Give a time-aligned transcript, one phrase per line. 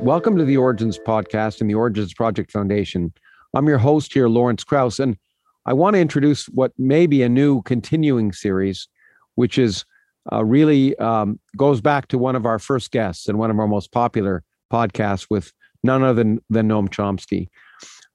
[0.00, 3.14] Welcome to the Origins Podcast and the Origins Project Foundation.
[3.54, 5.16] I'm your host here, Lawrence Krauss, and
[5.64, 8.88] I want to introduce what may be a new continuing series,
[9.36, 9.86] which is
[10.30, 13.66] uh, really um, goes back to one of our first guests and one of our
[13.66, 15.50] most popular podcasts with
[15.82, 17.48] none other than, than Noam Chomsky.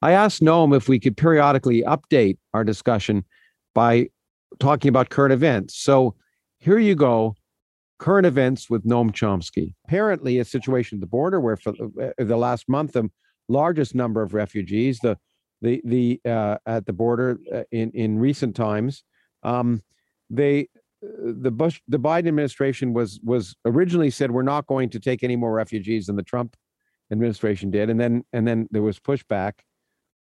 [0.04, 3.26] I asked Noam if we could periodically update our discussion
[3.74, 4.10] by
[4.60, 5.76] talking about current events.
[5.78, 6.14] So
[6.60, 7.36] here you go
[8.02, 9.76] current events with Noam Chomsky.
[9.86, 11.72] Apparently, a situation at the border where for
[12.18, 13.08] the last month, the
[13.48, 15.18] largest number of refugees, the
[15.62, 19.04] the the uh, at the border uh, in in recent times,
[19.44, 19.82] um,
[20.32, 20.68] they
[21.02, 25.36] the Bush the Biden administration was was originally said we're not going to take any
[25.36, 26.56] more refugees than the Trump
[27.12, 29.54] administration did, and then and then there was pushback.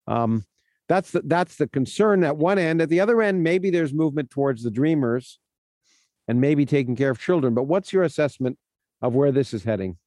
[0.05, 0.43] Um,
[0.87, 2.79] that's the that's the concern at one end.
[2.79, 5.39] At the other end, maybe there's movement towards the Dreamers
[6.27, 7.53] and maybe taking care of children.
[7.53, 8.57] But what's your assessment
[9.01, 9.97] of where this is heading?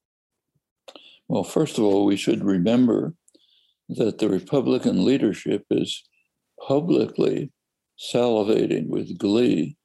[1.29, 3.15] Well, first of all, we should remember
[3.89, 6.05] that the Republican leadership is
[6.67, 7.53] publicly
[7.99, 9.77] salivating with glee.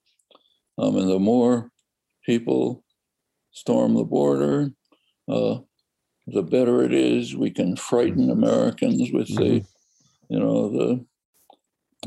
[0.77, 1.71] Um, and the more
[2.25, 2.83] people
[3.51, 4.71] storm the border,
[5.27, 5.59] uh,
[6.27, 7.35] the better it is.
[7.35, 10.33] We can frighten Americans with the, mm-hmm.
[10.33, 11.05] you know, the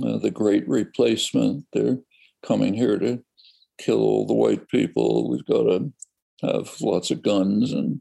[0.02, 1.66] uh, the great replacement.
[1.72, 1.98] They're
[2.46, 3.22] coming here to
[3.78, 5.30] kill all the white people.
[5.30, 5.92] We've got to
[6.42, 8.00] have lots of guns and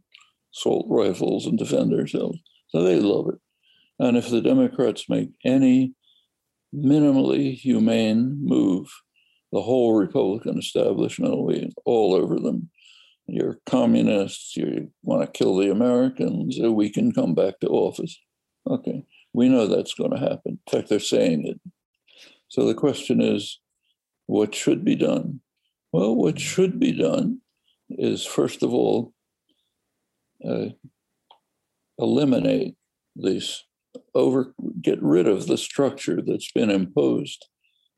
[0.55, 2.39] assault rifles and defend ourselves.
[2.69, 3.39] So they love it.
[3.99, 5.94] And if the Democrats make any
[6.73, 8.92] minimally humane move,
[9.52, 12.69] the whole Republican establishment will be all over them.
[13.27, 18.19] You're communists, you want to kill the Americans, we can come back to office.
[18.67, 20.59] Okay, we know that's going to happen.
[20.67, 21.59] In fact, they're saying it.
[22.47, 23.59] So the question is
[24.25, 25.42] what should be done?
[25.92, 27.42] Well, what should be done
[27.89, 29.14] is, first of all,
[30.48, 30.70] uh,
[31.98, 32.75] eliminate
[33.16, 33.66] this,
[34.16, 37.45] over, get rid of the structure that's been imposed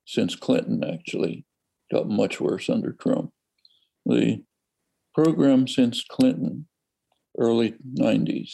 [0.06, 1.46] since Clinton actually
[1.92, 3.32] got much worse under Trump.
[4.06, 4.44] The
[5.14, 6.68] program since Clinton,
[7.38, 8.54] early 90s,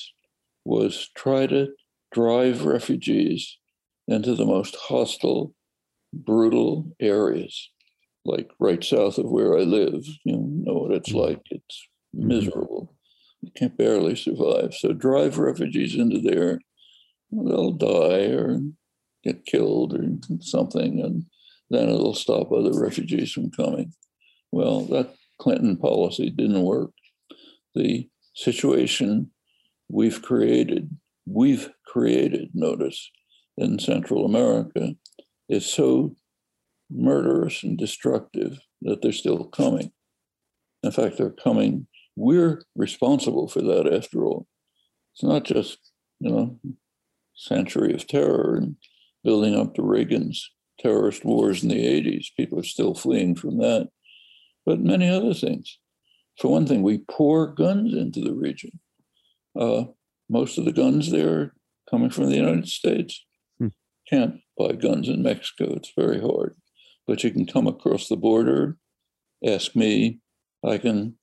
[0.66, 1.70] was try to
[2.12, 3.58] drive refugees
[4.08, 5.54] into the most hostile,
[6.12, 7.70] brutal areas
[8.30, 10.06] like right south of where I live.
[10.24, 11.20] You know what it's mm-hmm.
[11.20, 11.42] like.
[11.50, 12.28] It's mm-hmm.
[12.28, 12.96] miserable.
[13.42, 14.74] You can't barely survive.
[14.74, 16.60] So drive refugees into there,
[17.32, 18.60] they'll die or
[19.24, 20.06] get killed or
[20.42, 21.26] something, and
[21.70, 23.94] then it'll stop other refugees from coming.
[24.52, 26.92] Well, that Clinton policy didn't work.
[27.76, 29.32] The situation
[29.90, 30.90] we've created,
[31.26, 33.10] we've created, notice,
[33.58, 34.96] in Central America
[35.48, 36.16] is so
[36.90, 39.92] murderous and destructive that they're still coming.
[40.84, 41.88] In fact, they're coming.
[42.16, 44.48] We're responsible for that after all.
[45.14, 45.78] It's not just,
[46.20, 46.60] you know,
[47.36, 48.76] century of terror and
[49.24, 52.28] building up to Reagan's terrorist wars in the 80s.
[52.38, 53.90] People are still fleeing from that,
[54.66, 55.80] but many other things.
[56.40, 58.80] For one thing, we pour guns into the region.
[59.60, 59.86] Uh,
[60.30, 61.54] most of the guns there are
[61.90, 63.26] coming from the United States.
[63.60, 63.68] Hmm.
[64.10, 66.56] Can't buy guns in Mexico, it's very hard
[67.10, 68.78] but you can come across the border,
[69.44, 70.20] ask me.
[70.64, 71.16] I can,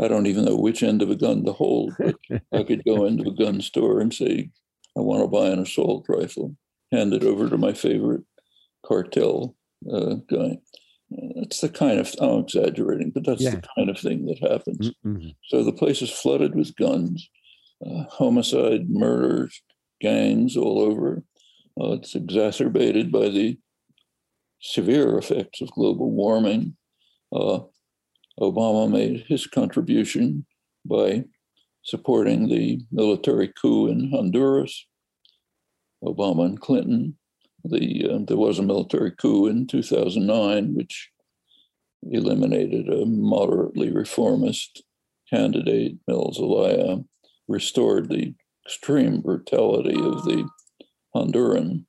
[0.00, 2.14] I don't even know which end of a gun to hold, but
[2.52, 4.50] I could go into a gun store and say,
[4.96, 6.56] I want to buy an assault rifle,
[6.90, 8.22] hand it over to my favorite
[8.86, 9.54] cartel
[9.92, 10.56] uh, guy.
[11.36, 13.56] That's the kind of, I'm exaggerating, but that's yeah.
[13.56, 14.90] the kind of thing that happens.
[15.04, 15.28] Mm-hmm.
[15.48, 17.28] So the place is flooded with guns,
[17.86, 19.60] uh, homicide, murders,
[20.00, 21.22] gangs all over.
[21.78, 23.58] Uh, it's exacerbated by the
[24.60, 26.76] severe effects of global warming.
[27.32, 27.60] Uh,
[28.40, 30.46] Obama made his contribution
[30.84, 31.24] by
[31.82, 34.86] supporting the military coup in Honduras.
[36.04, 37.16] Obama and Clinton.
[37.64, 41.10] The, uh, there was a military coup in 2009, which
[42.02, 44.82] eliminated a moderately reformist
[45.28, 46.98] candidate, Mel Zelaya,
[47.48, 48.34] restored the
[48.64, 50.48] extreme brutality of the
[51.14, 51.84] Honduran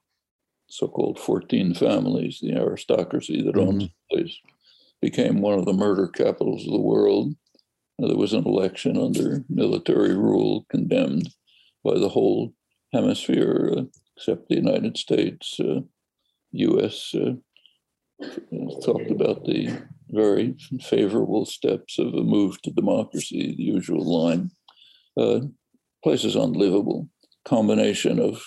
[0.70, 3.94] so-called 14 families, the aristocracy that owns mm-hmm.
[4.10, 4.38] the place,
[5.02, 7.34] became one of the murder capitals of the world.
[7.98, 11.30] There was an election under military rule condemned
[11.84, 12.54] by the whole
[12.94, 13.82] hemisphere, uh,
[14.16, 15.60] except the United States.
[15.60, 15.82] Uh,
[16.52, 17.14] U.S.
[17.14, 17.36] Uh,
[18.84, 19.70] talked about the
[20.10, 24.52] very favorable steps of a move to democracy, the usual line.
[25.18, 25.42] Uh,
[26.04, 27.10] place is unlivable.
[27.46, 28.44] Combination of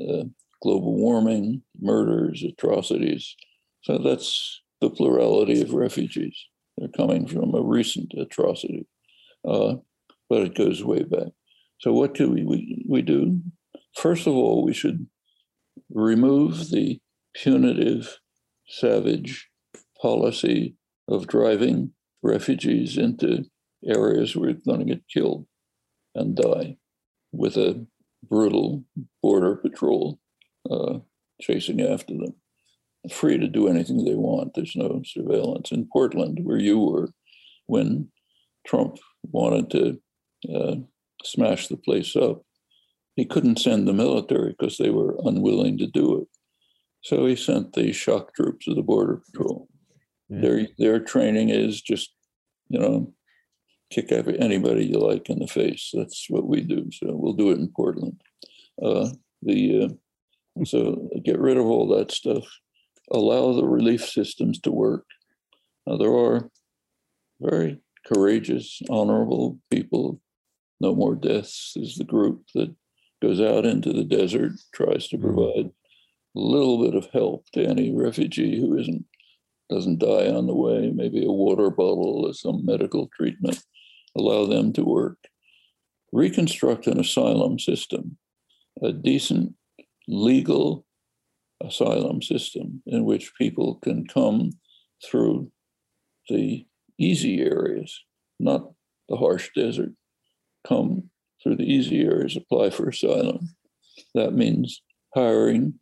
[0.00, 0.24] uh,
[0.62, 3.34] global warming, murders, atrocities.
[3.82, 6.36] So that's the plurality of refugees.
[6.76, 8.86] They're coming from a recent atrocity,
[9.48, 9.76] uh,
[10.28, 11.28] but it goes way back.
[11.80, 13.40] So what do we, we, we do?
[13.94, 15.06] First of all, we should
[15.90, 17.00] remove the
[17.34, 18.18] punitive,
[18.68, 19.48] savage
[20.00, 20.76] policy
[21.08, 21.92] of driving
[22.22, 23.44] refugees into
[23.86, 25.46] areas where they're going to get killed
[26.14, 26.76] and die
[27.32, 27.86] with a
[28.28, 28.84] brutal
[29.22, 30.18] border patrol
[30.70, 30.98] uh,
[31.40, 32.34] chasing after them.
[33.10, 34.54] Free to do anything they want.
[34.54, 35.70] There's no surveillance.
[35.70, 37.10] In Portland, where you were,
[37.66, 38.08] when
[38.66, 38.98] Trump
[39.30, 40.00] wanted to
[40.52, 40.76] uh,
[41.24, 42.42] smash the place up,
[43.14, 46.28] he couldn't send the military because they were unwilling to do it.
[47.02, 49.68] So he sent the shock troops of the Border Patrol.
[50.28, 50.40] Yeah.
[50.40, 52.10] Their their training is just,
[52.68, 53.14] you know,
[53.90, 55.90] kick every, anybody you like in the face.
[55.94, 56.90] That's what we do.
[56.92, 58.20] So we'll do it in Portland.
[58.82, 59.10] Uh,
[59.42, 59.88] the uh,
[60.64, 62.44] so get rid of all that stuff.
[63.10, 65.04] Allow the relief systems to work.
[65.86, 66.50] Now, there are
[67.40, 70.20] very courageous, honorable people.
[70.80, 72.74] No More Deaths is the group that
[73.22, 75.26] goes out into the desert, tries to mm-hmm.
[75.26, 79.04] provide a little bit of help to any refugee who isn't
[79.68, 83.60] doesn't die on the way, maybe a water bottle or some medical treatment,
[84.16, 85.18] allow them to work.
[86.12, 88.16] Reconstruct an asylum system,
[88.80, 89.54] a decent
[90.08, 90.84] legal
[91.62, 94.52] asylum system in which people can come
[95.04, 95.50] through
[96.28, 96.66] the
[96.98, 98.04] easy areas,
[98.38, 98.70] not
[99.08, 99.92] the harsh desert,
[100.66, 101.10] come
[101.42, 103.54] through the easy areas, apply for asylum.
[104.14, 104.82] That means
[105.14, 105.74] hiring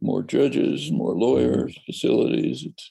[0.00, 2.64] more judges, more lawyers, facilities.
[2.66, 2.90] It's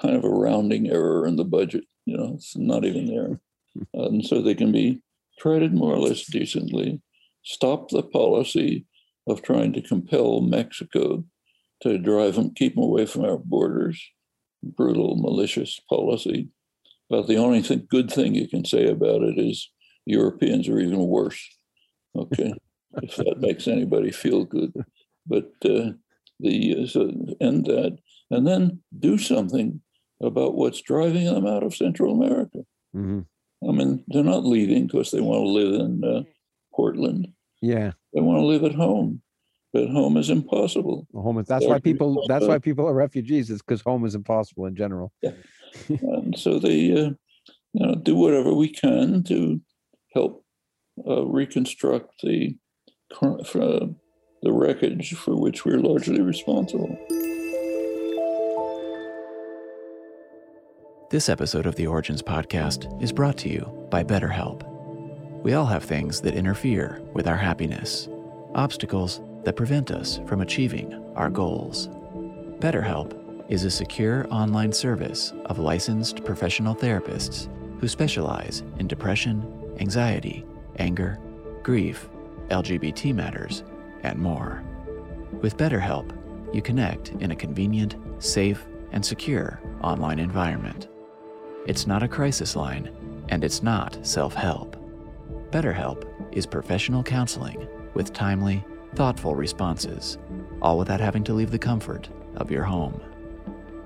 [0.00, 1.84] kind of a rounding error in the budget.
[2.04, 3.40] You know, it's not even there.
[3.92, 5.00] And so they can be
[5.40, 7.02] treated more or less decently.
[7.42, 8.86] Stop the policy
[9.26, 11.24] of trying to compel Mexico
[11.82, 14.02] to drive them, keep them away from our borders.
[14.62, 16.48] Brutal, malicious policy.
[17.10, 19.70] But the only thing, good thing you can say about it is
[20.06, 21.40] Europeans are even worse.
[22.16, 22.54] Okay,
[23.02, 24.72] if that makes anybody feel good.
[25.26, 25.92] But uh,
[26.40, 27.98] the uh, so end that,
[28.30, 29.80] and then do something
[30.22, 32.60] about what's driving them out of Central America.
[32.96, 33.68] Mm-hmm.
[33.68, 36.22] I mean, they're not leaving because they want to live in uh,
[36.74, 37.28] Portland.
[37.60, 39.20] Yeah, they want to live at home,
[39.72, 41.06] but home is impossible.
[41.14, 44.66] Home is that's why people that's why people are refugees is because home is impossible
[44.66, 45.12] in general.
[45.20, 45.32] Yeah,
[45.88, 47.10] and so they uh,
[47.72, 49.60] you know do whatever we can to
[50.14, 50.44] help
[51.06, 52.56] uh, reconstruct the
[53.20, 53.86] uh,
[54.42, 56.96] the wreckage for which we're largely responsible.
[61.10, 64.73] This episode of the Origins Podcast is brought to you by BetterHelp.
[65.44, 68.08] We all have things that interfere with our happiness,
[68.54, 71.88] obstacles that prevent us from achieving our goals.
[72.60, 80.46] BetterHelp is a secure online service of licensed professional therapists who specialize in depression, anxiety,
[80.78, 81.18] anger,
[81.62, 82.08] grief,
[82.48, 83.64] LGBT matters,
[84.02, 84.64] and more.
[85.42, 86.10] With BetterHelp,
[86.54, 90.88] you connect in a convenient, safe, and secure online environment.
[91.66, 92.90] It's not a crisis line,
[93.28, 94.80] and it's not self help.
[95.54, 98.64] BetterHelp is professional counseling with timely,
[98.96, 100.18] thoughtful responses,
[100.60, 103.00] all without having to leave the comfort of your home.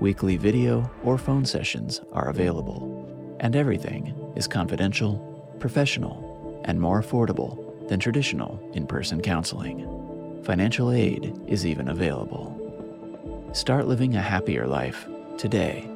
[0.00, 5.18] Weekly video or phone sessions are available, and everything is confidential,
[5.58, 10.40] professional, and more affordable than traditional in person counseling.
[10.44, 13.50] Financial aid is even available.
[13.52, 15.06] Start living a happier life
[15.36, 15.86] today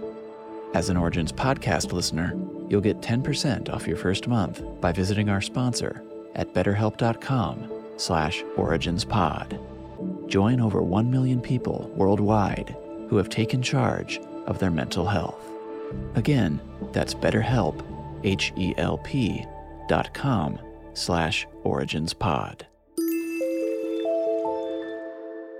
[0.75, 2.35] as an Origins podcast listener,
[2.73, 6.03] you'll get 10% off your first month by visiting our sponsor
[6.35, 9.61] at betterhelp.com slash originspod.
[10.27, 12.75] Join over 1 million people worldwide
[13.11, 15.45] who have taken charge of their mental health.
[16.15, 16.59] Again,
[16.95, 17.85] that's betterhelp,
[18.25, 19.47] H-E-L-P
[19.89, 20.59] dot com
[20.95, 22.63] slash originspod.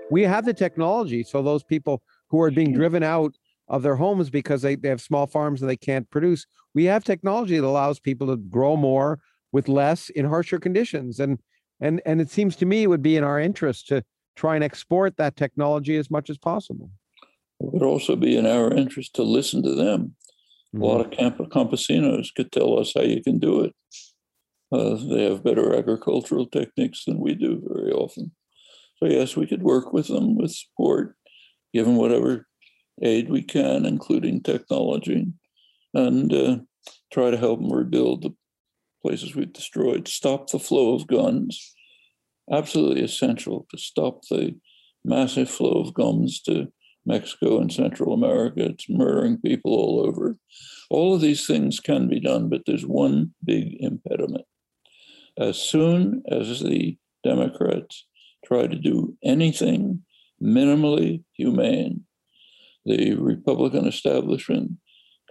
[0.09, 2.77] We have the technology so those people who are being mm-hmm.
[2.77, 3.35] driven out
[3.67, 6.45] of their homes because they, they have small farms and they can't produce.
[6.73, 9.19] We have technology that allows people to grow more
[9.51, 11.19] with less in harsher conditions.
[11.19, 11.39] And
[11.79, 14.03] and and it seems to me it would be in our interest to
[14.35, 16.89] try and export that technology as much as possible.
[17.59, 20.15] It would also be in our interest to listen to them.
[20.73, 20.81] Mm-hmm.
[20.81, 21.37] A lot of mm-hmm.
[21.37, 23.73] camp- campesinos could tell us how you can do it.
[24.71, 28.31] Uh, they have better agricultural techniques than we do very often.
[28.97, 31.15] So yes, we could work with them with support,
[31.73, 32.47] give them whatever
[33.01, 35.27] aid we can, including technology,
[35.93, 36.57] and uh,
[37.11, 38.33] try to help them rebuild the
[39.01, 41.75] places we've destroyed, stop the flow of guns.
[42.51, 44.55] Absolutely essential to stop the
[45.03, 46.71] massive flow of guns to
[47.05, 48.65] Mexico and Central America.
[48.65, 50.37] It's murdering people all over.
[50.89, 54.45] All of these things can be done, but there's one big impediment.
[55.37, 58.05] As soon as the Democrats
[58.45, 60.03] try to do anything
[60.41, 62.05] minimally humane,
[62.85, 64.71] the Republican establishment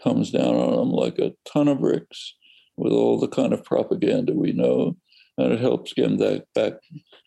[0.02, 2.34] comes down on them like a ton of bricks
[2.76, 4.96] with all the kind of propaganda we know,
[5.38, 6.74] and it helps get them that back,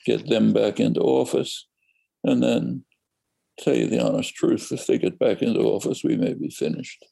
[0.05, 1.67] get them back into office,
[2.23, 2.83] and then
[3.59, 7.05] tell you the honest truth: if they get back into office, we may be finished.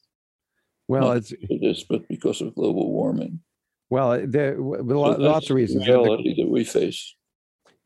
[0.88, 3.40] Well, Not it's this, but because of global warming.
[3.88, 5.86] well, uh, there So lots of reasons.
[5.86, 7.14] The reality that we face.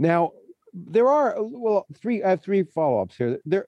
[0.01, 0.33] Now,
[0.73, 2.23] there are well three.
[2.23, 3.39] I have three follow-ups here.
[3.45, 3.67] There,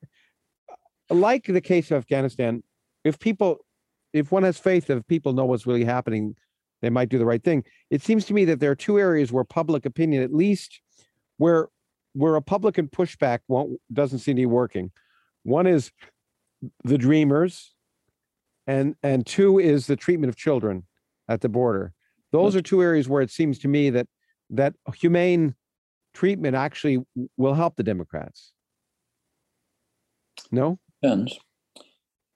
[1.11, 2.63] like the case of Afghanistan,
[3.05, 3.59] if people,
[4.13, 6.37] if one has faith that if people know what's really happening,
[6.83, 7.65] they might do the right thing.
[7.91, 10.81] It seems to me that there are two areas where public opinion, at least,
[11.37, 11.69] where
[12.13, 14.91] where Republican pushback won't doesn't seem to be working.
[15.43, 15.93] One is
[16.85, 17.75] the Dreamers,
[18.67, 20.85] and and two is the treatment of children
[21.29, 21.93] at the border.
[22.33, 24.07] Those are two areas where it seems to me that
[24.51, 25.55] that humane
[26.15, 26.99] treatment actually
[27.37, 28.53] will help the Democrats.
[30.51, 30.79] No?
[31.03, 31.39] Depends.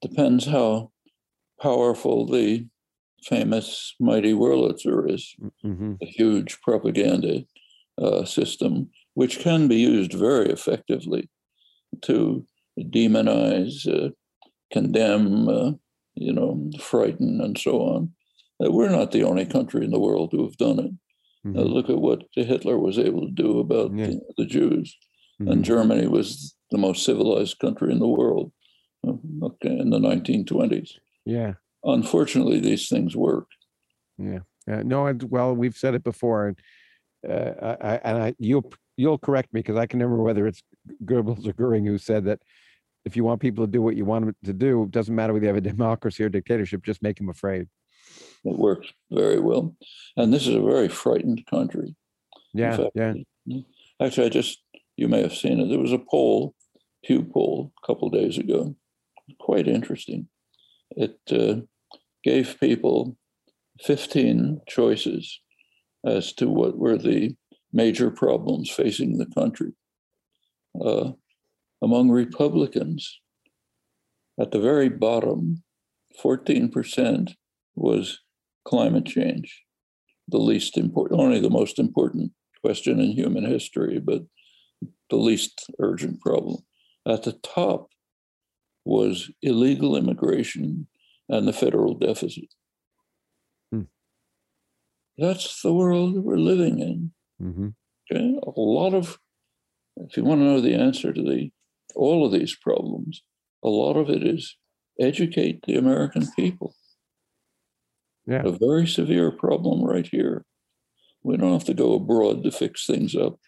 [0.03, 0.91] Depends how
[1.61, 2.67] powerful the
[3.23, 5.35] famous mighty Wurlitzer is.
[5.65, 5.95] Mm-hmm.
[6.03, 7.45] A huge propaganda
[8.01, 11.29] uh, system, which can be used very effectively
[12.03, 12.47] to
[12.79, 14.11] demonize, uh,
[14.73, 15.73] condemn, uh,
[16.15, 18.11] you know, frighten, and so on.
[18.65, 20.91] Uh, we're not the only country in the world to have done it.
[21.47, 23.99] Uh, look at what Hitler was able to do about Mm-hmm.
[23.99, 24.07] Yeah.
[24.07, 24.97] the, the Jews.
[25.41, 25.51] Mhm.
[25.53, 28.51] And Germany was the most civilized country in the world
[29.43, 30.93] okay, in the 1920s.
[31.25, 31.55] Yeah.
[31.83, 33.47] Unfortunately, these things work.
[34.19, 34.41] Yeah.
[34.71, 36.59] Uh, no, and well, we've said it before, and
[37.29, 40.63] uh, I, I, and I, you'll you'll correct me because I can remember whether it's
[41.05, 42.41] Goebbels or Goering who said that
[43.05, 45.33] if you want people to do what you want them to do, it doesn't matter
[45.33, 47.69] whether you have a democracy or dictatorship, just make them afraid.
[48.45, 49.77] It works very well.
[50.17, 51.97] And this is a very frightened country.
[52.53, 52.77] Yeah.
[52.77, 53.61] fact, Yeah.
[54.01, 54.63] Actually, I just,
[54.97, 55.69] you may have seen it.
[55.69, 56.55] There was a poll,
[57.05, 58.75] Pew poll, a couple days ago,
[59.41, 60.29] quite interesting.
[60.91, 61.63] It uh,
[62.23, 63.17] gave people
[63.83, 65.41] 15 choices
[66.07, 67.37] as to what were the
[67.73, 69.73] major problems facing the country.
[70.81, 71.13] Uh,
[71.83, 73.21] among Republicans,
[74.41, 75.63] at the very bottom,
[76.23, 77.33] 14%
[77.75, 78.21] was
[78.65, 79.65] climate change,
[80.29, 84.23] the least important, only the most important question in human history, but
[85.11, 86.59] the least urgent problem.
[87.07, 87.89] At the top
[88.85, 90.87] was illegal immigration
[91.29, 92.53] and the federal deficit.
[93.73, 93.83] Hmm.
[95.17, 97.13] That's the world we're living in.
[97.41, 97.69] hmm
[98.13, 99.19] Okay, a lot of,
[99.97, 101.51] if you want to know the answer to the
[101.97, 103.23] all of these problems,
[103.65, 104.57] a lot of it is
[105.01, 106.75] educate the American people.
[108.27, 108.43] Yeah.
[108.45, 110.45] A very severe problem right here.
[111.23, 113.39] We don't have to go abroad to fix things up.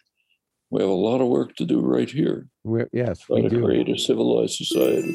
[0.69, 2.49] We have a lot of work to do right here.
[2.63, 3.63] We're, yes, Try we to do.
[3.63, 5.13] create a civilized society.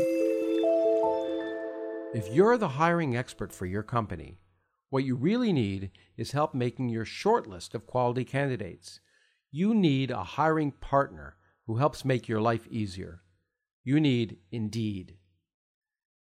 [2.15, 4.39] If you're the hiring expert for your company,
[4.91, 9.01] what you really need is help making your short list of quality candidates.
[9.51, 13.23] You need a hiring partner who helps make your life easier.
[13.85, 15.17] You need Indeed.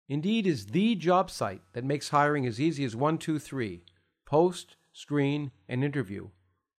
[0.08, 3.82] Indeed is the job site that makes hiring as easy as one, two, three
[4.26, 6.28] post, screen, and interview,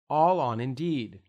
[0.09, 1.19] all on Indeed.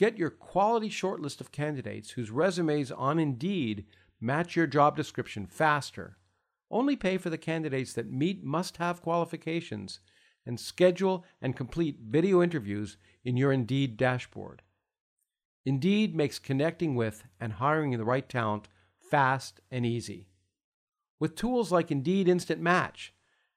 [0.00, 3.84] Get your quality shortlist of candidates whose resumes on Indeed
[4.18, 6.16] match your job description faster.
[6.70, 10.00] Only pay for the candidates that meet must have qualifications
[10.46, 14.62] and schedule and complete video interviews in your Indeed dashboard.
[15.66, 20.28] Indeed makes connecting with and hiring the right talent fast and easy.
[21.18, 23.12] With tools like Indeed Instant Match,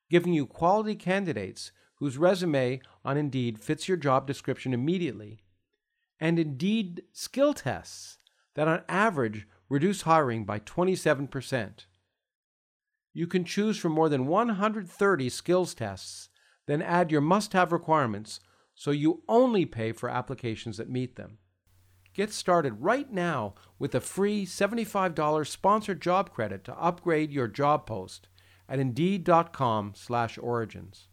[0.09, 5.39] giving you quality candidates whose resume on Indeed fits your job description immediately,
[6.23, 8.17] and Indeed skill tests
[8.55, 11.85] that on average reduce hiring by 27%.
[13.13, 16.29] You can choose from more than 130 skills tests,
[16.65, 18.39] then add your must have requirements
[18.73, 21.39] so you only pay for applications that meet them.
[22.13, 27.85] Get started right now with a free $75 sponsored job credit to upgrade your job
[27.85, 28.29] post
[28.69, 31.09] at indeed.com/origins.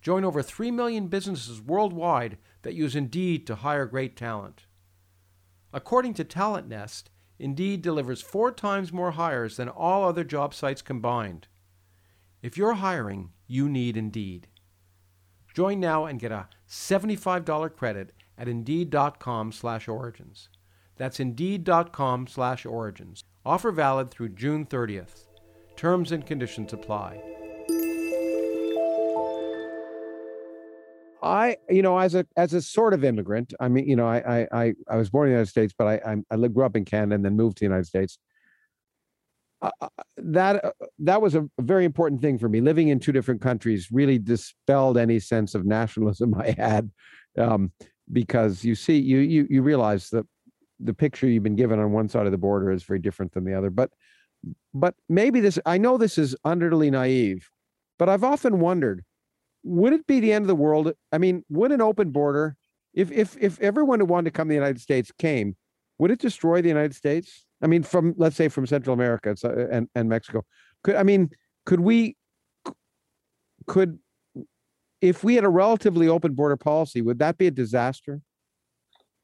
[0.00, 4.66] Join over 3 million businesses worldwide that use Indeed to hire great talent.
[5.72, 10.82] According to Talent Nest, Indeed delivers 4 times more hires than all other job sites
[10.82, 11.46] combined.
[12.42, 14.48] If you're hiring, you need Indeed.
[15.54, 20.50] Join now and get a $75 credit at indeed.com/origins.
[20.96, 23.24] That's indeed.com/origins.
[23.44, 25.26] Offer valid through June 30th.
[25.76, 27.22] Terms and conditions apply.
[31.22, 34.46] I, you know, as a as a sort of immigrant, I mean, you know, I
[34.52, 36.84] I I, was born in the United States, but I I, I grew up in
[36.84, 38.18] Canada and then moved to the United States.
[39.62, 42.60] Uh, uh that uh, that was a very important thing for me.
[42.60, 46.90] Living in two different countries really dispelled any sense of nationalism I had,
[47.36, 47.72] um,
[48.12, 50.26] because you see, you you you realize that
[50.78, 53.44] the picture you've been given on one side of the border is very different than
[53.44, 53.70] the other.
[53.70, 53.90] But
[54.72, 57.50] but maybe this I know this is utterly naive,
[57.98, 59.04] but I've often wondered
[59.62, 60.92] would it be the end of the world?
[61.12, 62.56] I mean, would an open border,
[62.94, 65.56] if if if everyone who wanted to come to the United States came,
[65.98, 67.44] would it destroy the United States?
[67.62, 69.36] I mean, from let's say from Central America
[69.70, 70.44] and and Mexico,
[70.82, 71.30] could I mean,
[71.66, 72.16] could we,
[73.66, 73.98] could,
[75.00, 78.22] if we had a relatively open border policy, would that be a disaster?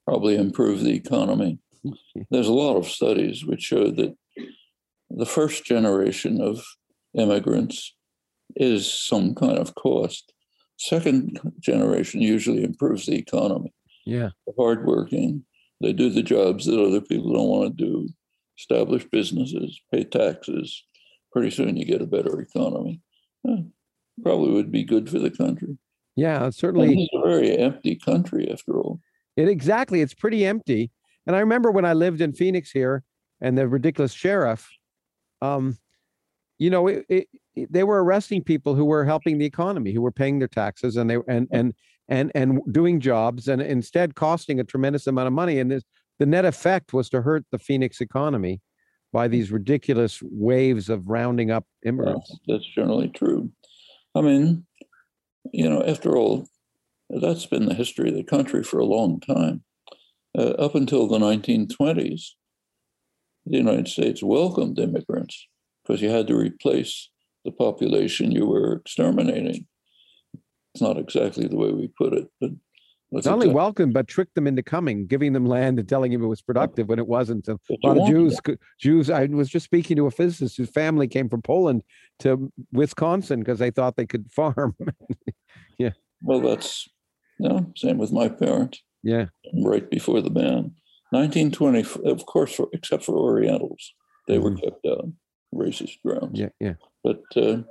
[0.07, 1.59] Probably improve the economy.
[2.31, 4.14] There's a lot of studies which show that
[5.11, 6.62] the first generation of
[7.14, 7.96] immigrants
[8.56, 10.32] is some kind of cost.
[10.78, 13.72] Second generation usually improves the economy.
[14.04, 14.30] Yeah.
[14.56, 15.44] hardworking.
[15.80, 18.08] They do the jobs that other people don't want to do,
[18.58, 20.84] establish businesses, pay taxes.
[21.32, 23.00] Pretty soon you get a better economy.
[23.46, 23.62] Eh,
[24.22, 25.76] probably would be good for the country.
[26.14, 27.02] Yeah, certainly.
[27.02, 29.00] it's a very empty country after all.
[29.36, 30.00] It exactly.
[30.00, 30.90] It's pretty empty.
[31.26, 33.04] And I remember when I lived in Phoenix here
[33.40, 34.66] and the ridiculous sheriff,
[35.42, 35.76] um,
[36.58, 37.28] you know, it, it,
[37.70, 41.08] they were arresting people who were helping the economy, who were paying their taxes and
[41.08, 41.75] they and and
[42.08, 45.58] and and doing jobs, and instead costing a tremendous amount of money.
[45.58, 45.84] And this,
[46.18, 48.60] the net effect was to hurt the Phoenix economy
[49.12, 52.30] by these ridiculous waves of rounding up immigrants.
[52.30, 53.50] Well, that's generally true.
[54.14, 54.66] I mean,
[55.52, 56.48] you know, after all,
[57.08, 59.62] that's been the history of the country for a long time.
[60.36, 62.30] Uh, up until the 1920s,
[63.46, 65.46] the United States welcomed immigrants
[65.82, 67.10] because you had to replace
[67.47, 69.67] the population you were exterminating.
[70.75, 72.50] It's not exactly the way we put it, but
[73.12, 76.26] not only welcome, but tricked them into coming, giving them land and telling them it
[76.26, 77.47] was productive when it wasn't.
[77.49, 78.59] A lot of Jews, that.
[78.80, 79.09] Jews.
[79.09, 81.82] I was just speaking to a physicist whose family came from Poland
[82.19, 84.76] to Wisconsin because they thought they could farm.
[85.78, 85.93] yeah.
[86.21, 86.89] Well, that's
[87.39, 88.82] you know, same with my parents.
[89.02, 89.26] Yeah.
[89.63, 90.75] Right before the ban,
[91.11, 92.11] 1920.
[92.11, 93.95] Of course, for, except for Orientals,
[94.26, 94.43] they mm-hmm.
[94.43, 95.06] were kept out
[95.54, 96.39] racist grounds.
[96.39, 96.75] Yeah, yeah.
[97.02, 97.63] But uh,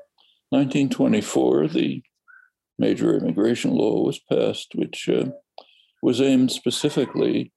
[0.50, 2.04] 1924, the
[2.78, 5.30] major immigration law was passed, which uh,
[6.02, 7.52] was aimed specifically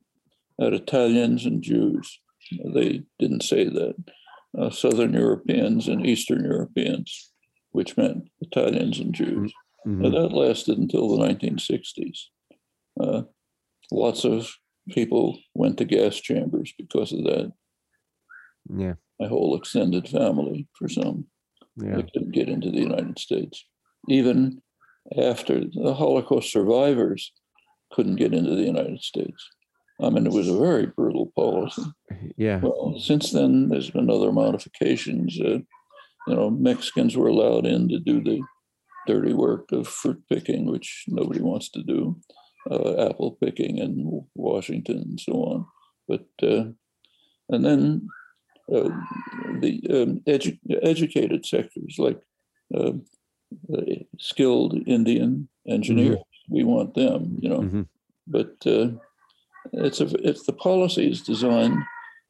[0.60, 2.20] at Italians and Jews.
[2.74, 3.94] They didn't say that.
[4.58, 7.32] Uh, Southern Europeans and Eastern Europeans,
[7.72, 9.52] which meant Italians and Jews.
[9.86, 10.04] Mm-hmm.
[10.06, 12.18] And that lasted until the 1960s.
[12.98, 13.22] Uh,
[13.92, 14.50] lots of
[14.88, 17.52] people went to gas chambers because of that.
[18.74, 21.26] Yeah my whole extended family for some.
[21.76, 21.96] Yeah.
[21.96, 23.64] They couldn't get into the United States.
[24.08, 24.62] Even
[25.20, 27.32] after the Holocaust survivors
[27.92, 29.48] couldn't get into the United States.
[30.00, 31.82] I mean, it was a very brutal policy.
[32.36, 32.60] Yeah.
[32.60, 35.38] Well, since then, there's been other modifications.
[35.40, 35.58] Uh,
[36.28, 38.40] you know, Mexicans were allowed in to do the
[39.08, 42.16] dirty work of fruit picking, which nobody wants to do,
[42.70, 45.66] uh, apple picking in Washington and so on.
[46.06, 46.70] But uh,
[47.48, 48.08] and then
[48.72, 48.90] uh,
[49.60, 52.20] the um, edu- educated sectors like
[52.76, 52.92] uh,
[54.18, 56.16] skilled Indian engineers.
[56.16, 56.54] Mm-hmm.
[56.54, 57.60] We want them, you know.
[57.60, 57.82] Mm-hmm.
[58.26, 58.88] But uh,
[59.72, 61.82] it's a, if the policy is designed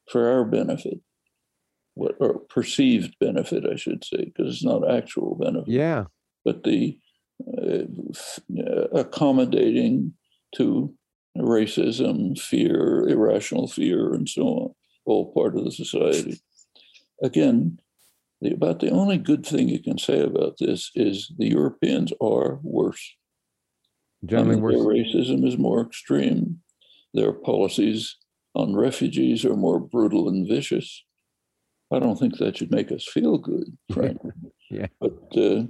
[0.09, 0.99] for our benefit,
[1.95, 5.69] what or perceived benefit, I should say, because it's not actual benefit.
[5.69, 6.05] Yeah.
[6.45, 6.97] But the
[7.57, 7.85] uh,
[8.93, 10.13] accommodating
[10.55, 10.93] to
[11.37, 14.75] racism, fear, irrational fear, and so on
[15.09, 16.39] all part of the society.
[17.21, 17.79] Again,
[18.41, 22.59] the, about the only good thing you can say about this is the Europeans are
[22.63, 23.15] worse.
[24.25, 24.75] Generally I mean, worse.
[24.75, 26.59] Their racism is more extreme.
[27.13, 28.15] Their policies
[28.55, 31.03] on refugees are more brutal and vicious.
[31.91, 34.31] I don't think that should make us feel good, frankly.
[34.69, 34.87] yeah.
[34.99, 35.63] But uh,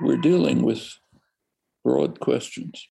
[0.00, 0.92] we're dealing with
[1.84, 2.88] broad questions.